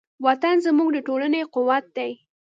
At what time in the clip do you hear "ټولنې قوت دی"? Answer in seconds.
1.07-2.11